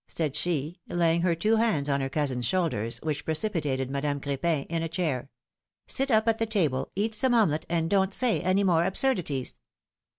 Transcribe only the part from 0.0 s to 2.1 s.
'^ said she, laying her two hands on her